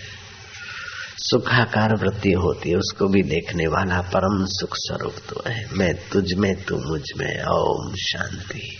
सुखाकार 1.18 1.94
वृत्ति 1.94 2.32
होती 2.32 2.70
है, 2.70 2.76
उसको 2.76 3.08
भी 3.08 3.22
देखने 3.22 3.66
वाला 3.66 4.00
परम 4.00 4.46
सुख 4.46 4.68
स्वरूप 4.72 5.14
तो 5.28 5.42
है। 5.46 5.68
मैं 5.72 6.08
तुझ 6.08 6.34
में, 6.34 6.64
तू 6.64 6.76
मुझमें, 6.76 7.44
ओम 7.44 7.94
शांति। 7.94 8.78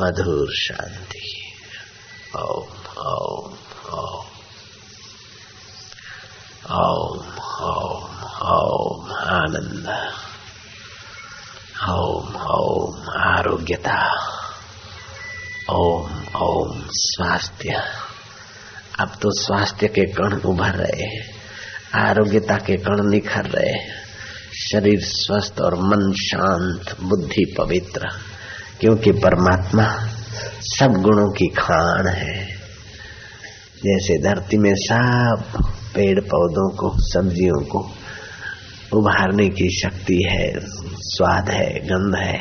मधुर 0.00 0.54
शांति। 0.54 1.52
ओम 2.36 2.98
ओम 2.98 3.54
ओम। 3.92 4.27
ओम 6.72 7.18
ओम 7.64 8.24
ओम 8.48 9.12
आनंद 9.12 9.86
ओम 11.88 12.36
ओम 12.36 13.08
आरोग्यता 13.10 14.12
ओम 15.70 16.36
ओम 16.36 16.82
स्वास्थ्य 16.88 17.82
अब 19.00 19.08
तो 19.08 19.30
स्वास्थ्य 19.30 19.88
के 19.88 20.02
कण 20.04 20.40
उभर 20.40 20.70
रहे 20.70 21.02
हैं। 21.02 21.28
आरोग्यता 22.00 22.56
के 22.56 22.76
कण 22.76 23.10
निखर 23.10 23.44
रहे 23.44 23.90
शरीर 24.70 25.00
स्वस्थ 25.00 25.60
और 25.60 25.74
मन 25.74 26.12
शांत, 26.12 26.96
बुद्धि 27.00 27.54
पवित्र। 27.58 28.08
क्योंकि 28.80 29.12
परमात्मा 29.12 30.08
सब 30.60 30.92
गुणों 30.92 31.30
की 31.30 31.46
खान 31.46 32.06
है। 32.06 32.46
जैसे 33.76 34.22
धरती 34.22 34.56
में 34.58 34.74
सब 34.74 35.44
पेड़ 35.98 36.20
पौधों 36.20 36.70
को, 36.76 36.92
सब्जियों 36.98 37.64
को 37.64 37.90
उभारने 38.92 39.48
की 39.48 39.80
शक्ति 39.80 40.28
है, 40.32 40.52
स्वाद 40.96 41.50
है, 41.50 41.80
गंध 41.80 42.14
है, 42.14 42.38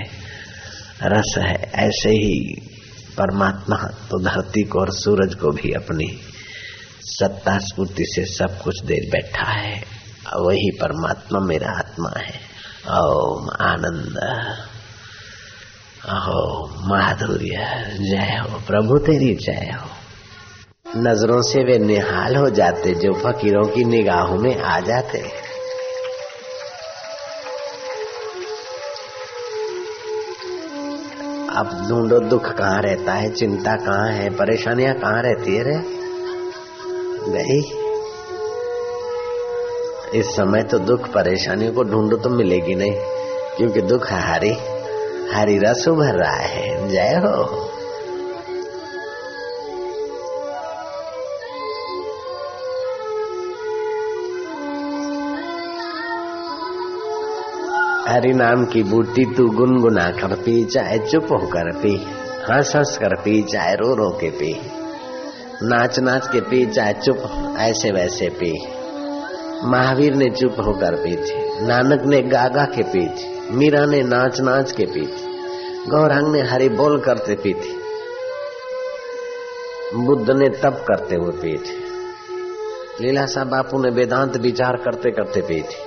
रस 1.03 1.35
है, 1.37 1.71
ऐसे 1.75 2.09
ही 2.09 2.61
परमात्मा 3.17 3.75
तो 3.77 4.23
धरती 4.23 4.63
को 4.63 4.79
और 4.79 4.91
सूरज 4.91 5.33
को 5.33 5.51
भी 5.51 5.71
अपनी 5.71 6.19
सत्ता 7.01 7.57
स्फूर्ति 7.57 8.03
से 8.07 8.25
सब 8.25 8.61
कुछ 8.61 8.83
दे 8.83 8.95
बैठा 9.09 9.51
है। 9.51 9.83
वही 10.35 10.71
परमात्मा 10.71 11.39
मेरा 11.39 11.69
आत्मा 11.69 12.13
है। 12.17 12.39
ओम 12.99 13.49
आनंद। 13.61 14.17
अहो 16.05 16.67
माधुर्य। 16.87 17.47
जय 17.99 18.43
हो 18.43 18.59
प्रभु 18.67 18.97
तेरी 18.97 19.35
जय 19.35 19.75
हो। 19.81 20.06
नज़रों 20.97 21.41
से 21.41 21.63
वे 21.63 21.77
निहाल 21.77 22.35
हो 22.35 22.49
जाते 22.49 22.93
जो 22.93 23.13
फकीरों 23.13 23.63
की 23.63 23.83
निगाहों 23.83 24.37
में 24.37 24.57
आ 24.57 24.79
जाते। 24.79 25.19
अब 31.49 31.69
ढूंढो 31.89 32.19
दुख 32.19 32.49
कहाँ 32.53 32.81
रहता 32.81 33.13
है, 33.13 33.29
चिंता 33.29 33.75
कहाँ 33.75 34.11
है, 34.11 34.29
परेशानियाँ 34.29 34.93
कहाँ 34.95 35.21
रहती 35.21 35.55
है 35.55 35.63
रे? 35.63 35.77
गई 37.29 37.59
इस 40.19 40.35
समय 40.35 40.63
तो 40.63 40.79
दुख 40.79 41.07
परेशानियों 41.07 41.73
को 41.73 41.83
ढूंढो 41.83 42.17
तो 42.17 42.29
मिलेगी 42.29 42.75
नहीं, 42.75 42.93
क्योंकि 43.57 43.81
दुख 43.81 44.11
हरी 44.11 44.57
हरी 45.33 45.57
रस 45.57 45.87
उभर 45.87 46.13
रहा 46.13 46.35
है। 46.35 46.89
जय 46.89 47.15
हो। 47.25 47.66
हरि 58.07 58.31
नाम 58.33 58.65
की 58.65 58.81
बूटी 58.83 59.23
तू 59.35 59.45
गुनगुना 59.49 60.03
कर 60.11 60.35
पी 60.35 60.63
चाहे 60.65 60.97
चुप 60.99 61.31
होकर 61.31 61.71
पी 61.77 61.93
हंस 62.45 62.71
हंस 62.75 62.97
कर 62.97 63.15
पी 63.15 63.41
चाहे 63.43 63.73
रो 63.75 63.93
रो 63.95 64.09
के 64.11 64.29
पी। 64.29 64.51
नाच 65.63 65.99
नाच 65.99 66.27
के 66.27 66.41
पी, 66.41 66.65
चाहे 66.65 66.93
चुप 66.93 67.23
ऐसे 67.59 67.91
वैसे 67.91 68.29
पी। 68.29 68.51
महावीर 69.63 70.15
ने 70.15 70.29
चुप 70.29 70.55
होकर 70.65 70.95
पी 70.95 71.15
थी, 71.15 71.65
नानक 71.67 72.05
ने 72.05 72.21
गागा 72.27 72.63
के 72.65 72.83
पी 72.83 73.05
थी, 73.07 73.27
मीरा 73.51 73.85
ने 73.85 74.01
नाच 74.03 74.39
नाच 74.41 74.71
के 74.71 74.85
पी 74.85 75.05
थी, 75.07 75.25
गौरांग 75.89 76.31
ने 76.33 76.41
हरि 76.43 76.69
बोल 76.69 76.99
करते 76.99 77.35
पी 77.35 77.53
थी, 77.55 77.75
बुद्ध 79.95 80.29
ने 80.29 80.49
तप 80.59 80.85
करते 80.87 81.15
हुए 81.15 81.31
पी 81.41 81.57
थी। 81.57 81.77
लीला 83.01 83.25
साहब 83.25 83.47
बापू 83.47 83.83
ने 83.83 83.89
वेदांत 83.89 84.37
विचार 84.37 84.77
करते 84.77 85.11
करते 85.11 85.41
पी 85.41 85.61
थी। 85.61 85.86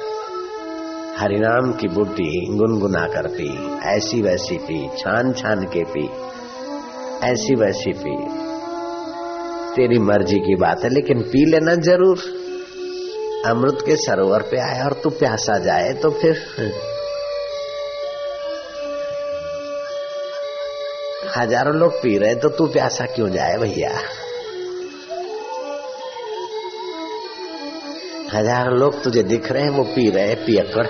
हरिनाम 1.20 1.72
की 1.72 1.88
बूटी 1.88 2.56
गुनगुना 2.56 3.00
कर 3.06 3.26
पी 3.28 3.48
ऐसी 3.86 4.20
वैसी 4.22 4.56
पी 4.58 4.76
छान 4.98 5.32
छान 5.32 5.64
के 5.66 5.82
पी 5.84 6.04
ऐसी 7.22 7.54
वैसी 7.54 7.92
पी। 7.94 8.14
तेरी 9.76 9.98
मर्ज़ी 10.00 10.38
की 10.38 10.54
बात 10.54 10.84
है, 10.84 10.90
लेकिन 10.90 11.20
पी 11.22 11.44
लेना 11.44 11.74
ज़रूर। 11.88 12.22
अमृत 13.46 13.82
के 13.86 13.96
सरोवर 13.96 14.42
पे 14.42 14.60
आए 14.60 14.80
और 14.84 14.92
तू 15.04 15.10
प्यासा 15.10 15.58
जाए 15.58 15.92
तो 15.94 16.10
फिर। 16.12 16.40
हज़ारों 21.36 21.74
लोग 21.74 22.02
पी 22.02 22.16
रहे 22.18 22.34
तो 22.34 22.48
तू 22.48 22.66
प्यासा 22.68 23.06
क्यों 23.06 23.30
जाए 23.30 23.58
भैया? 23.58 23.92
हज़ारों 28.34 28.78
लोग 28.78 29.02
तुझे 29.02 29.22
दिख 29.22 29.52
रहे 29.52 29.62
हैं, 29.62 29.70
वो 29.70 29.84
पी 29.84 30.10
रहे 30.10 30.34
पियकड़ 30.34 30.86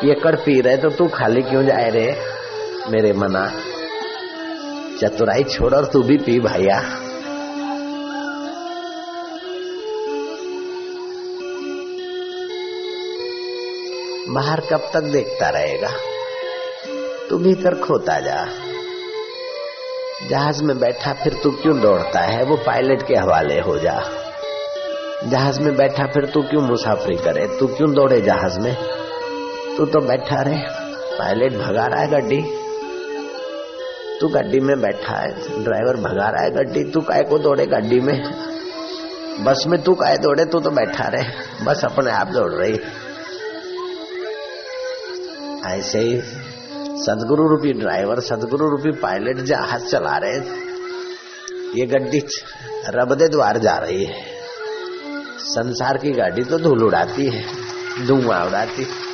पियकड़ 0.00 0.36
पी 0.36 0.60
रहे 0.60 0.76
तो 0.76 0.90
तू 0.90 1.08
खाली 1.08 1.42
क्यों 1.42 1.64
जाए 1.64 1.90
रे, 1.90 2.16
मेरे 2.88 3.12
मना? 3.12 3.52
चतुराई 5.00 5.44
छोड़ 5.44 5.74
और 5.74 5.84
तू 5.84 6.02
भी 6.02 6.16
पी 6.16 6.40
भैया 6.40 6.80
बाहर 14.28 14.60
कब 14.60 14.90
तक 14.94 15.00
देखता 15.00 15.50
रहेगा? 15.50 15.90
तू 17.30 17.38
भीतर 17.38 17.74
खोता 17.74 18.20
जा। 18.20 18.46
जहाज़ 20.28 20.64
में 20.64 20.78
बैठा, 20.78 21.12
फिर 21.12 21.34
तू 21.34 21.50
क्यों 21.50 21.80
दौड़ता 21.80 22.20
है? 22.20 22.44
वो 22.44 22.56
पायलट 22.56 23.06
के 23.06 23.14
हवाले 23.14 23.60
हो 23.60 23.78
जा। 23.78 24.19
जहाज़ 25.24 25.60
में 25.60 25.76
बैठा, 25.76 26.06
फिर 26.06 26.26
तू 26.26 26.42
क्यों 26.42 26.62
मुसाफरी 26.62 27.16
करे? 27.16 27.58
तू 27.58 27.66
क्यों 27.66 27.94
दौड़े 27.94 28.20
जहाज़ 28.20 28.60
में? 28.60 28.76
तू 29.76 29.86
तो 29.86 30.00
बैठा 30.00 30.42
रहे। 30.42 30.58
पायलट 31.18 31.52
भगा 31.52 31.86
रहा 31.86 32.00
है 32.00 32.10
गड्डी। 32.10 32.42
तू 34.20 34.28
गड्डी 34.28 34.60
में 34.60 34.80
बैठा 34.80 35.14
है। 35.14 35.32
ड्राइवर 35.64 35.96
भगा 35.96 36.28
रहा 36.28 36.42
है 36.42 36.50
गड्डी। 36.50 36.84
तू 36.84 37.00
काय 37.00 37.22
को 37.22 37.38
दौड़े 37.38 37.66
गड्डी 37.66 38.00
में? 38.00 38.22
बस 39.40 39.64
में 39.66 39.82
तू 39.82 39.94
काय 39.94 40.16
दौड़े? 40.16 40.44
तू 40.44 40.60
तो 40.60 40.70
बैठा 40.70 41.08
रहे। 41.08 41.24
बस 41.64 41.84
अपने 41.84 42.10
आप 42.10 42.26
दौड़ 42.26 42.52
रही। 42.52 42.80
ऐसे 45.66 45.98
ही 45.98 46.20
सदगुरु 47.02 47.48
रूपी 47.48 47.72
ड्राइवर, 47.72 48.20
सदगुरु 48.20 48.68
रूपी 48.68 48.90
पायलट 48.90 49.36
जहाज़ 49.36 49.86
चला 49.86 50.16
रहे। 50.16 50.38
ये 51.80 51.86
गड्डी 51.86 52.22
रबदे 52.88 53.28
द्वार 53.28 53.58
जा 53.58 53.74
रही 53.74 54.04
है। 54.04 54.29
संसार 55.50 55.96
की 55.96 56.10
गाड़ी 56.10 56.42
तो 56.44 56.58
धूल 56.58 56.84
उड़ाती 56.84 57.26
है, 57.26 57.44
धुआँ 58.06 58.44
उड़ाती। 58.46 58.82
है 58.82 59.10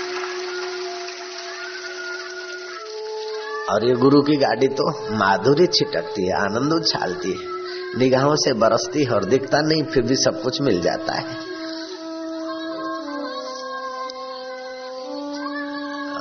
और 3.71 3.85
ये 3.85 3.95
गुरु 3.95 4.21
की 4.23 4.37
गाड़ी 4.37 4.69
तो 4.69 4.91
माधुरी 5.17 5.67
छिटकती 5.67 6.27
है, 6.27 6.33
आनंद 6.33 6.73
उछालती 6.73 7.33
है। 7.33 7.99
निगाहों 7.99 8.37
से 8.37 8.53
बरसती 8.53 9.05
है 9.05 9.11
और 9.11 9.25
दिखता 9.25 9.61
नहीं, 9.61 9.83
फिर 9.83 10.03
भी 10.03 10.17
सब 10.17 10.43
कुछ 10.43 10.61
मिल 10.61 10.81
जाता 10.81 11.13
है। 11.13 11.37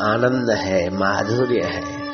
आनंद 0.06 0.49
है, 0.49 0.89
माधुर्य 0.89 1.62
है। 1.63 2.05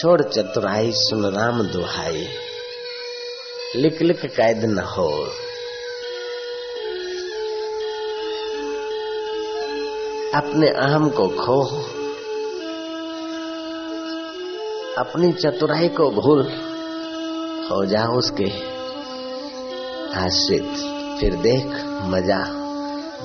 छोड़ 0.00 0.22
चतुराई 0.22 0.92
सुन 0.92 1.26
राम 1.26 1.62
दुहाई। 1.62 2.28
लिख 3.76 4.02
लिख 4.02 4.26
कैद 4.26 4.64
न 4.64 4.78
हो। 4.78 5.08
अपने 10.34 10.68
अहम 10.68 11.10
को 11.10 11.28
खो। 11.28 11.62
अपनी 14.98 15.32
चतुराई 15.32 15.88
को 15.88 16.10
भूल 16.10 16.42
हो 17.70 17.86
जा 17.86 18.04
उसके। 18.04 18.50
आश्रित, 20.18 20.72
फिर 21.20 21.34
देख 21.34 21.66
मज़ा। 21.86 22.44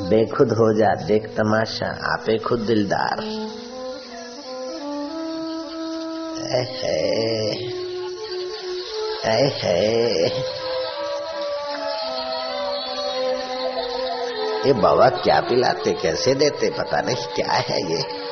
बेखुद 0.10 0.48
हो 0.48 0.80
जा, 0.80 1.06
देख 1.06 1.26
तमाशा, 1.26 2.14
आपे 2.14 2.38
खुद 2.38 2.60
दिलदार। 2.60 3.48
ये 14.66 14.74
बाबा 14.74 15.10
क्या 15.10 15.42
पिलाते 15.42 15.94
कैसे 15.94 16.34
देते 16.34 16.70
पता 16.70 17.02
नहीं 17.02 17.26
क्या 17.36 17.52
है 17.52 17.92
ये। 17.92 18.32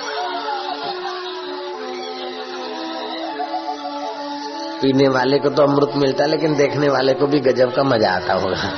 पीने 4.81 5.07
वाले 5.07 5.37
को 5.39 5.49
तो 5.49 5.63
अमृत 5.63 5.91
मिलता 5.95 6.23
है 6.23 6.29
लेकिन 6.29 6.55
देखने 6.55 6.87
वाले 6.89 7.13
को 7.13 7.27
भी 7.27 7.39
गजब 7.39 7.73
का 7.73 7.83
मज़ा 7.83 8.11
आता 8.11 8.33
होगा। 8.33 8.69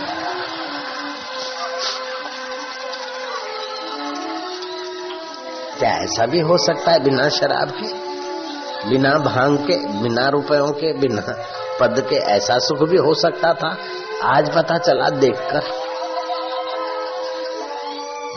क्या 5.79 5.89
ऐसा 6.03 6.25
भी 6.25 6.39
हो 6.39 6.57
सकता 6.57 6.91
है? 6.91 7.03
बिना 7.03 7.29
शराब 7.29 7.69
के, 7.71 7.87
बिना 8.89 9.17
भाँग 9.19 9.57
के, 9.57 9.77
बिना 10.01 10.27
रुपयों 10.29 10.71
के, 10.71 10.93
बिना 10.93 11.21
पद 11.79 12.05
के 12.09 12.15
ऐसा 12.15 12.57
सुख 12.59 12.87
भी 12.89 12.97
हो 12.97 13.13
सकता 13.13 13.53
था? 13.53 13.77
आज 14.23 14.55
पता 14.55 14.77
चला 14.77 15.09
देखकर। 15.09 15.82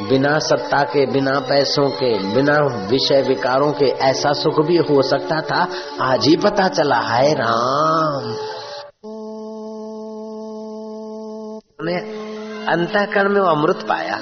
बिना 0.03 0.39
सत्ता 0.39 0.83
के, 0.83 1.07
बिना 1.07 1.41
पैसों 1.41 1.91
के, 1.91 2.35
बिना 2.35 2.87
विषय 2.87 3.23
विकारों 3.23 3.73
के 3.73 3.85
ऐसा 3.85 4.33
सुख 4.33 4.67
भी 4.67 4.77
हो 4.77 5.03
सकता 5.03 5.41
था? 5.41 5.69
आज 6.01 6.27
ही 6.27 6.37
पता 6.37 6.69
चला 6.69 6.97
है 6.97 7.35
राम। 7.35 8.37
ने 11.83 11.95
अंतःकरण 12.73 13.29
में 13.29 13.41
वो 13.41 13.47
अमृत 13.47 13.87
पाया। 13.89 14.21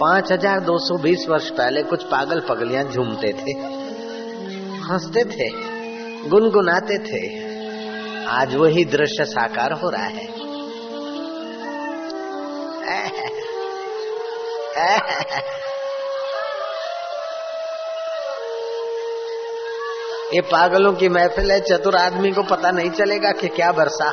पाँच 0.00 0.32
हज़ार 0.32 0.60
दो 0.60 0.78
सौ 0.78 0.98
बीस 0.98 1.26
वर्ष 1.28 1.50
पहले 1.50 1.82
कुछ 1.82 2.02
पागल 2.02 2.40
पगलियाँ 2.40 2.84
झूमते 2.84 3.32
थे। 3.32 3.52
हँसते 4.78 5.24
थे, 5.24 5.48
गुनगुनाते 6.28 6.98
थे। 6.98 7.52
आज 8.26 8.54
वही 8.54 8.84
दृश्य 8.84 9.24
साकार 9.24 9.72
हो 9.72 9.90
रहा 9.90 10.04
है। 10.04 10.42
ये 20.34 20.40
पागलों 20.40 20.92
की 20.92 21.08
महफिल 21.08 21.52
है, 21.52 21.60
चतुर 21.60 21.96
आदमी 21.96 22.32
को 22.32 22.42
पता 22.42 22.70
नहीं 22.70 22.90
चलेगा 22.90 23.32
कि 23.32 23.48
क्या 23.48 23.72
बरसा। 23.72 24.12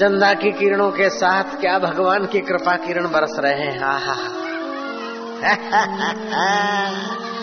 चंदा 0.00 0.34
की 0.34 0.52
किरणों 0.52 0.90
के 0.90 1.10
साथ 1.10 1.60
क्या 1.60 1.78
भगवान 1.78 2.26
की 2.26 2.40
कृपा 2.40 2.76
किरण 2.76 3.10
बरस 3.10 3.36
रहे 3.38 3.52
हैं, 3.52 3.80
हा 3.80 3.98
हा 3.98 4.44